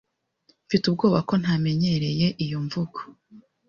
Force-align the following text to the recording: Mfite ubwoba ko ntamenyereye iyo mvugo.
Mfite 0.65 0.83
ubwoba 0.87 1.19
ko 1.27 1.33
ntamenyereye 1.41 2.27
iyo 2.43 2.57
mvugo. 2.65 2.99